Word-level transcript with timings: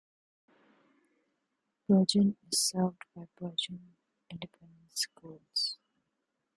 Burgin 1.87 2.35
is 2.51 2.57
served 2.59 3.03
by 3.15 3.27
Burgin 3.39 3.93
Independent 4.31 4.91
Schools. 4.97 5.77